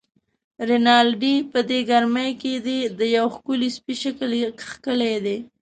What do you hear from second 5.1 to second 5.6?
دی.